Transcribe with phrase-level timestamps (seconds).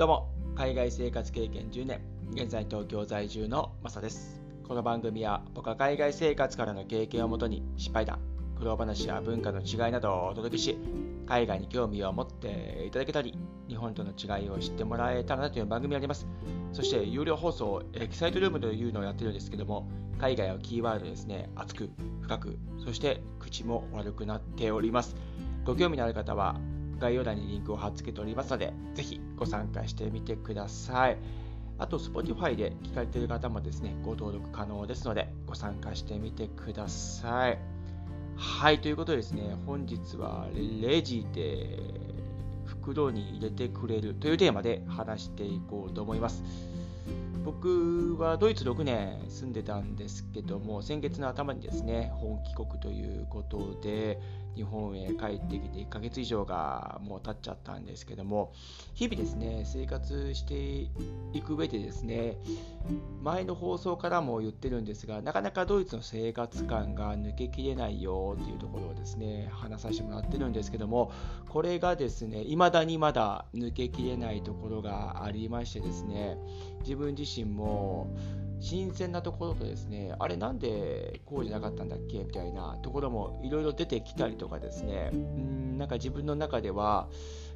[0.00, 2.00] どうも、海外生活経験10年、
[2.32, 4.40] 現在東京在住のマサです。
[4.66, 8.18] この番組は僕は海外生活からの経験をもとに失敗談、
[8.58, 10.78] 苦労話や文化の違いなどをお届けし、
[11.26, 13.36] 海外に興味を持っていただけたり、
[13.68, 16.26] 日本との違いを知ってもらえたらなという番組があります。
[16.72, 19.86] そして有料放送、エキサイトルームというのをやってるんですけども、
[20.18, 21.90] 海外をキーワードですね、熱く、
[22.22, 25.14] 深く、そして口も悪くなっております。
[25.66, 26.58] ご興味のある方は
[27.00, 31.18] 概要欄にリンクを貼っ付けておりますので、ぜひご参加してみてください。
[31.78, 37.58] あと、Spotify で聞かれている方もですね、ご登録可能ですので、ご参加してみてください。
[38.36, 41.78] はい、ということでですね、本日はレジで
[42.66, 46.42] 袋に入れてくれるというテーマで話していこうと思います。
[47.44, 54.20] 僕はドイツ6年住んでたんですけども、先月の頭にですね、本帰国ということで、
[54.54, 58.52] 日本へ帰ってきて1ヶ月以上がもう経っちゃったんですけども
[58.94, 60.54] 日々ですね生活して
[61.32, 62.36] いく上でですね
[63.22, 71.12] 前の放送からも言ってるんですがなかなかドイツの生活感が抜けきれないよっていうところをですね話させてもらってるんですけども
[71.48, 76.36] これがですね未だにまだ抜けきれないところがありましてですね
[76.80, 78.14] 自分自身も
[78.60, 87.08] 新鮮なところとですね、あれなんでこうじゃなかったんだっけみたいなところもいろいろ出てきたりとかですね、んなんか自分の中では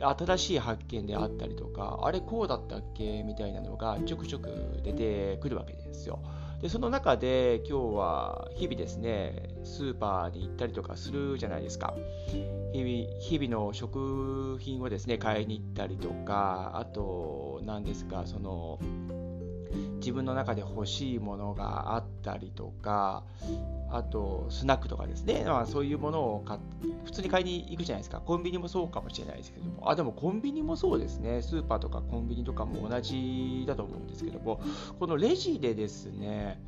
[0.00, 6.20] 新しい発見であったりとか、あれこうだったっけみたいなのがちょくちょく出てくるわけですよ。
[6.60, 11.94] でその中で今日は日々ですね、スーパーに行ったりとかするじゃないですか。
[12.72, 18.78] 日々日々の食品をですね、買いに行ったりとか、あと、何ですか、その、
[19.98, 23.24] 自分の中で欲しいものがあったりとか、
[23.90, 26.58] あとスナックとかですね、まあ、そういうものを買
[27.04, 28.20] 普通に買いに行くじゃないですか。
[28.20, 31.42] コンビニもそうかもしれないですけども、あ、でもコンビニもそうですね。
[31.42, 34.60] スーパーとかコンビニとかも同じだと思うんですけども、
[34.98, 36.60] このレジでですね、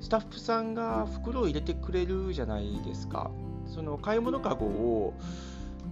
[0.00, 3.30] スタッフさんが袋を入れてくれるじゃないですか。
[3.66, 5.14] その買い物かごを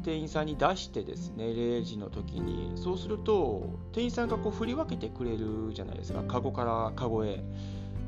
[0.07, 7.35] 店員さんに出してですね、0時の時に、そうすると、店員さんがこう振り分けてくれるじゃないですか、カゴからカゴへ。
[7.35, 7.41] い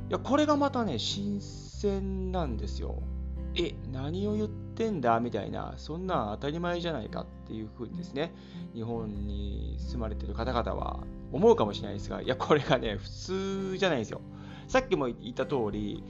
[0.08, 3.02] や、これがまたね、新鮮なんですよ。
[3.56, 8.32] え、何を言ってんだみたいな、そんなん当たり前じゃないかっていうふうにですね、
[8.74, 11.00] 日本に住まれてる方々は
[11.32, 14.20] 思うかもしれないですが、いや、これがね、普通じゃないですよ。
[14.68, 16.04] さっきも言った通り、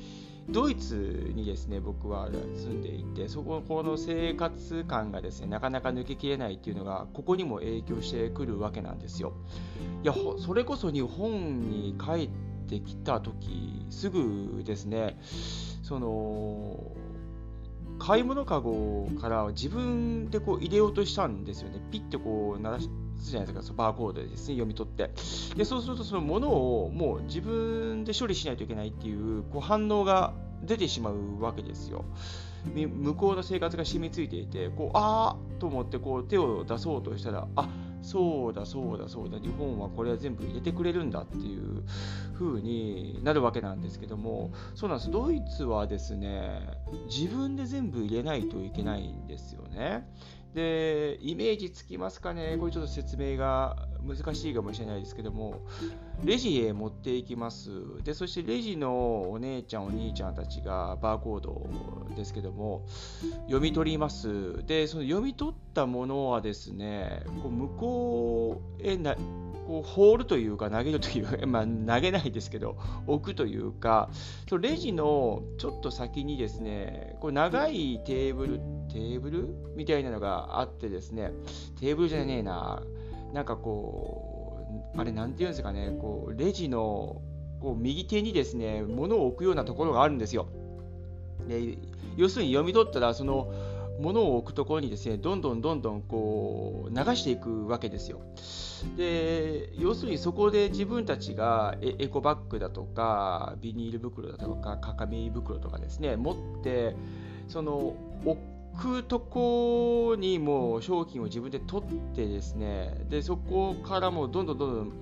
[0.50, 9.34] ドイツにですね僕は住んでいてそこの生活感がですねなかなか抜けきれないっていうのがここにも影響してくるわけなんですよ。
[10.02, 12.30] いやそれこそ日本に帰っ
[12.68, 15.18] てきた時すぐですね
[15.82, 16.92] その
[17.98, 21.80] 買い物かごから自分でこう入れようとしたんですよね。
[21.90, 25.10] ピッてこう鳴らしじゃないですか、そのバーコードですね、読み取って。
[25.56, 32.04] で、そうするとそのものをもう自分で処理しないといけないっていうこう反応が出てしまうわけですよ。
[32.74, 37.68] 向こうの生活が染みついていて、こう、あーと思ってこう手を出そうとしたら、あ
[38.02, 41.84] そうだそうだそうだ、日本はこれは全部入れてくれるんだっていう
[42.34, 45.10] 風になるわけなんですけども、そうなんです。
[45.10, 46.60] ドイツはですね、
[47.06, 50.08] 自分で全部入れないといけないんですよね。
[50.54, 52.56] で、イメージつきますかね。
[52.58, 55.62] これちょっと説明が難しいかもしれないですけども、
[56.24, 57.70] レジへ持っていきます。
[58.04, 61.68] で、そしてレジのお姉ちゃん、お兄ちゃんたちがバーコード
[62.16, 62.86] ですけども、
[63.46, 64.64] 読み取ります。
[64.66, 69.16] で、その読み取ったものはですね、こう向こうへな
[69.68, 74.08] こう放るというか投げるというか、 まあ、投げないですけど置くというか
[74.48, 81.32] そのレジのちょっと先にですねこう長いテーブルテーブルみたいなのがあってですね
[81.78, 82.82] テーブルじゃねえな
[83.32, 84.66] なんかこ
[84.96, 87.22] うあれなんていうんですかねこうレジの
[87.60, 90.48] こう右手にですね物を置くようなところがあるんですよ
[91.48, 91.78] で
[92.16, 93.52] 要するに読み取ったらその
[93.98, 98.20] 物を置くところにですねどんどんどんどんこう流していくわけですよ。
[98.96, 106.94] で要するにそこで自分たちがエコバッグだとかビニール袋だとか鏡袋とかですね持って
[107.48, 108.40] その置
[108.78, 114.92] くとこにもう商品を自分で取ってですねでそこからもうどんどんどんどん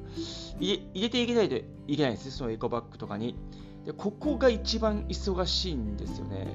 [0.58, 1.56] 入れていけないと
[1.86, 3.36] いけないんですねそのエコバッグとかに。
[3.84, 6.48] でここが一番忙しいんですよね。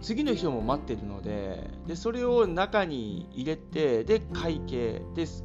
[0.00, 5.44] 次の日も待ってるのででそれを中に入れてで会計です。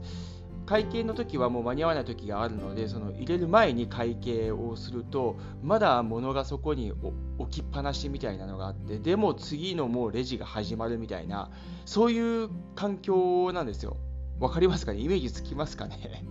[0.69, 6.94] 会計の時はもう間に合わない時があるのでその入れる前に会計をするとまだ物がそこに
[7.39, 11.50] 置きっぱなしみたいなのがあってでも次のもうレジが始まるみたいな
[11.86, 13.98] そういう環境なんですよ。
[14.39, 15.00] わかりますかね？
[15.00, 16.24] イメージつきますかね？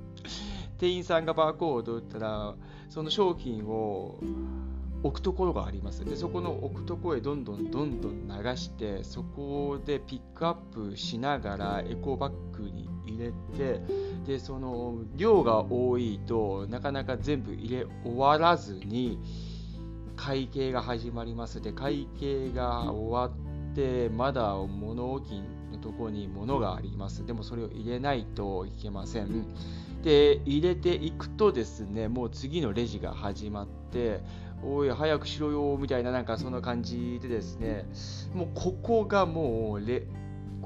[0.78, 2.54] 店員さんがバーコードを打ったら
[2.88, 4.18] その商品を
[5.02, 6.02] 置くところがあります。
[6.02, 13.80] でそこの置くところへどんどんどんどん流してそこでピックアップしながらエコバッグに入れて
[14.26, 19.18] でその量が多いとなかなか全部入れ終わらずに
[20.16, 21.60] 会計が始まります。
[21.60, 27.24] で会計が終わってまだ物置のとこに物があります。
[27.26, 29.46] でもそれを入れないといけません。
[30.02, 34.20] で入れていくとですねもう次のレジが始まって
[34.62, 37.86] おい早くしろよみたいななんかそんな感じでですね
[38.34, 40.06] もうここがもうレ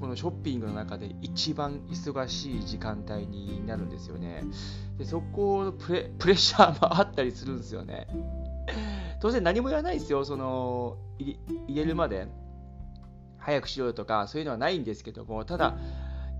[0.00, 4.44] このショッピングの中で一番忙しい時間帯になるんですよね。
[4.98, 8.06] でそこのプレプレッシャーもあったりするんですよね。
[9.20, 11.38] 当然何も言わないですよ、その入
[11.68, 12.28] れるまで
[13.38, 15.76] 早くしろよとかそういうのはないんですけども、ただ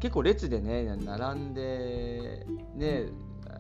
[0.00, 3.08] 結構列でね、並んで、ね、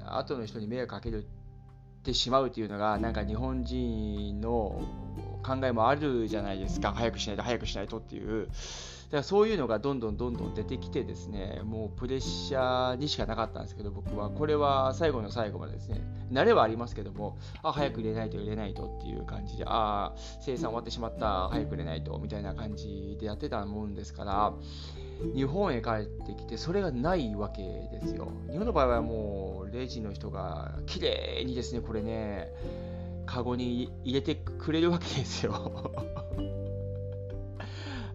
[0.06, 4.80] 後の人に迷惑かけるってしまうっていうのが、なんか日本人の
[5.42, 8.48] 考えもあるじゃないですか、早くしないと、早くしないとっていう。
[9.10, 16.00] だからそういうのがどんどんどんどん出てきてですね、もうプレッシャーにしかなかったんですけど、僕はこれは最後の最後までですね、
[16.30, 24.52] 慣れはありますけども、あ、早く入れないと入れないとっていう感じで、ああ、生産終わってしまった、早く入れないとみたいな感じでやってたもんですから、
[25.34, 28.28] 日本へ帰ってきて、それがないわけですよ。
[28.50, 32.52] 日本の場合はもう、レジの人が綺麗にですね、これね、
[33.30, 35.54] カゴに入れてくれるわけですよ。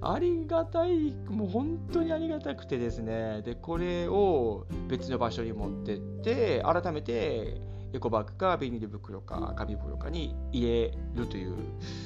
[0.02, 7.62] ありがたい、もう本当にありがたくてですね、で、これを別の場所に持ってって、改めて
[7.94, 11.56] エコバッグかビニール袋か紙袋かに入れるという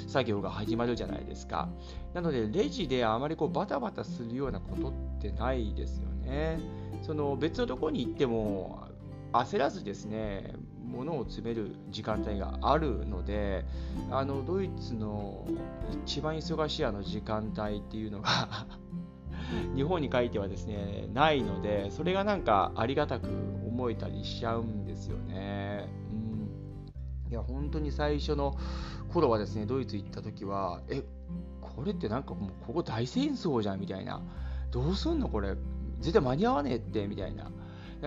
[0.07, 1.67] 作業が始まるじゃないですか。
[2.13, 6.59] なので、レジであまりこうバタバタするようなことってないですよね。
[7.01, 8.87] その別のところに行っても
[9.33, 10.53] 焦らずですね、
[10.89, 13.65] 物を詰める時間帯があるので
[14.11, 15.47] あのドイツの
[16.05, 18.67] 一番忙しいあの時間帯っていうのが
[19.75, 23.29] 日本に書いてはですねないのでそれがなんかありがたく
[23.67, 25.87] 思えたりしちゃうんですよね。
[26.11, 28.55] うん、いや本当に最初の
[29.13, 31.03] 頃はですねドイツ行った時はえ
[31.61, 34.21] これってなんかもうここ大戦争じゃんみたいな。
[34.71, 35.55] どうすんのこれ。
[35.99, 37.51] 絶対間に合わねえってみたいな。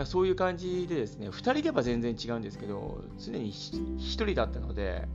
[0.05, 5.07] そういう感じでですね、2人いれば全然違うんですけど、常に1人だったので、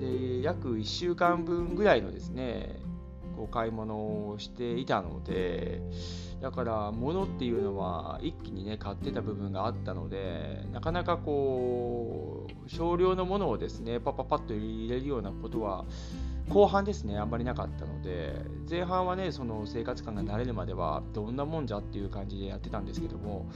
[0.00, 2.80] で約1週間分ぐらいのですね、
[3.36, 3.94] こう買い物
[4.30, 5.82] をしていたので、
[6.40, 15.84] だから物っていうのは一気にね買ってた部分があったのでなかなかこう少量のものをですねパパパッと入れるようなことは
[16.48, 18.34] 後半ですね、あんまりなかったので、
[18.68, 23.46] 前半はね、その生活感が慣れるまでは、どんなもんじゃっていう感じでやってたんですけども、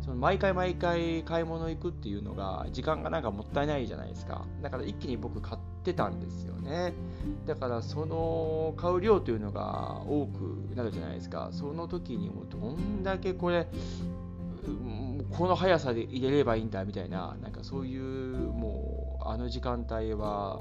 [0.00, 4.46] その毎回毎回買い物行くっていうのが、時間がなんかもったいないじゃないですか。
[4.62, 6.94] だから一気に僕買ってたんですよね。
[7.46, 11.50] だからその買う量というのが多くなるじゃないですか。
[11.52, 13.66] その時にもどんだけこれ、
[15.36, 20.60] この速さで入れればいいんだみたいな、なんかそういう、もう、あの時間帯は、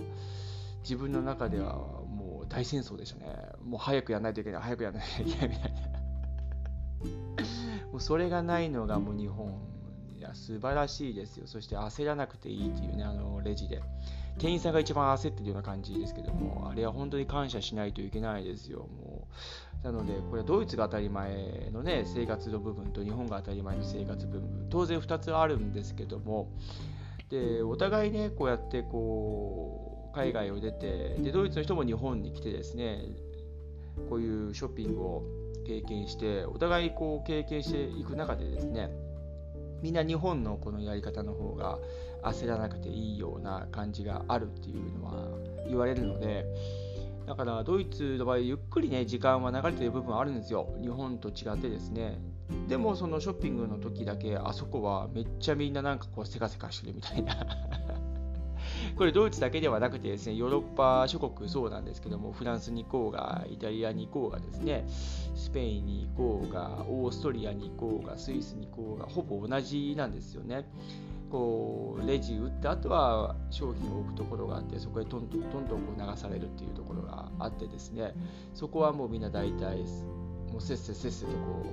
[0.81, 3.35] 自分の中ではもう大戦争でしたね。
[3.63, 5.79] もう早くやらないといけない、早くやらないといけないみたいな。
[7.91, 9.59] もうそれがないのがもう日本。
[10.17, 11.47] いや、素晴らしいですよ。
[11.47, 13.81] そして焦らなくていいっていうね、あのレジで。
[14.37, 18.79] 店員さんが一番焦ってるような感じですけども、あれは本当に感謝しないといけないですよ。
[18.79, 19.27] も
[19.83, 26.51] うなので、これはドイツが当たり前のね、生活の部分と日本が当たり前の生活部分、当然2つあるんですけども、
[27.29, 29.88] で、お互いね、こうやってこう、
[30.19, 33.05] 海外を出てでドイツの人も日本に来てですね
[34.09, 35.23] こういうショッピングを
[35.65, 38.89] 経験してお互いこう経験していく中でですね
[39.81, 41.79] みんな日本のこのやり方の方が
[42.23, 45.13] 焦らなくていいような感じがあるっていうのは
[45.69, 46.45] 言われるので
[47.25, 50.73] だからドイツの場合ゆっくりね時間は流れてる部分はあるんですよ。
[50.81, 52.19] 日本と違ってですね。
[52.67, 57.35] でもそのショッピングの時だけあそこはめっちゃみんななんかこうせかせかしてるみたいな。
[58.99, 64.83] これドイツだけではなくてですね、ヨーロッパ諸国そうなんですけども、フランスに行こうが、イタリアに行こうがですね、
[65.35, 70.65] スペインに行こうが、オーストリアに行こうが、スイスに行こうが、ほぼ同じなんですよね。
[71.31, 78.15] こうレジ打った後は商品を置くところがあってそこへどんどんどんどんこう流されるっていうところがあってですね
[78.55, 79.77] そこはもうみんな大体
[80.51, 81.67] もうせっせせっせとこ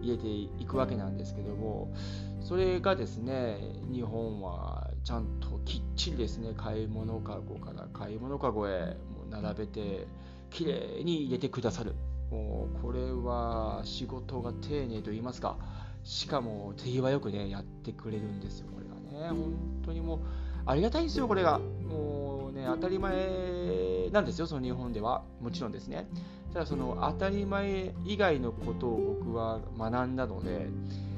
[0.00, 1.92] う入れていくわけなんですけども
[2.40, 3.58] それがですね
[3.92, 10.06] 日本はちゃんときっちりですね買い物かごから買い物かごへもう並べて
[10.50, 11.94] きれいに入れてくださる
[12.30, 15.56] もうこれは仕事が丁寧と言いますか
[16.02, 19.28] しかも手際よくねやってくれるんですよこれがね。
[19.28, 20.20] 本当にもう、
[20.66, 21.58] ありがたいんですよ、これが。
[21.58, 25.22] もうね、当たり前なんですよ、その日本では。
[25.40, 26.06] もちろんですね。
[26.52, 30.68] ただ、その当たり前以外のことを僕は学んだので、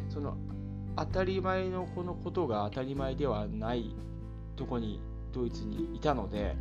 [0.09, 0.37] その
[0.97, 3.95] 当たり前のこのことが当たり前ではない
[4.57, 5.01] とこに
[5.33, 6.57] ドイツにいたので、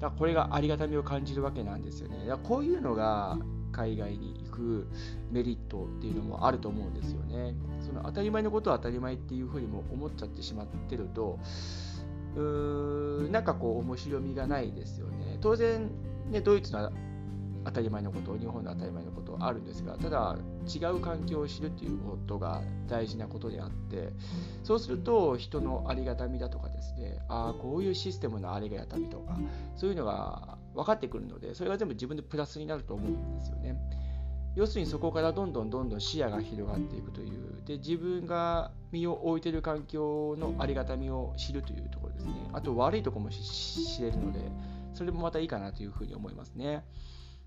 [0.00, 2.26] だこれがありがたみを感じるわけなんですよね。
[2.26, 3.38] だこういうのが
[3.70, 4.88] 海外に行く
[5.30, 7.54] メリットっていうのもあると思うんですよね。
[7.80, 11.38] その当たり前のことは当たり前っていうふうにも思っちゃってしまってると、
[12.34, 15.38] うーんなんかこう面白みがないですよね。
[15.40, 15.90] 当然、
[16.30, 16.90] ね、ドイツの
[17.66, 20.36] 当たり前のこと、日本の当たり前のことあるんですが、ただ
[20.72, 24.12] 違う環境を知るっていうことが大事なことであって、
[24.62, 29.36] そうすると人のありがたみだとかですね、ああ、こういうシステムのありがたみとか、
[29.74, 33.76] そういうのが分かってくるので、それが全部自分でプラスになると思うんですよね。
[34.54, 42.32] 要するにそこからどんどんどんどん視野が広がっていくという、で自分が身を置いている環境のありがたみを知るというところですね。
[42.52, 44.38] あと悪いとこも知れるので、
[44.94, 46.84] それもまたいいかなというふうに思いますね。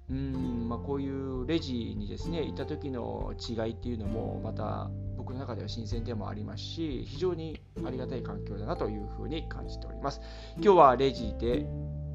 [0.10, 10.22] うんまあ、こういうレジにですね行った時の違いっていうのもまた僕の中では新鮮でもありますし非常にありがたい環境だなというふうに感じております。
[10.56, 11.68] 今日はレジで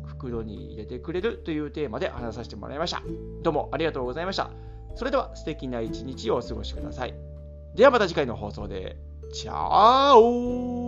[0.06, 3.02] 袋に入れてくれるというテーマで話させてもらいました。
[3.42, 4.50] どうもありがとうございました。
[4.96, 7.14] それでは素敵な一日をお過ごしください。
[7.76, 8.96] ではまた次回の放送で。
[9.32, 10.83] チャオ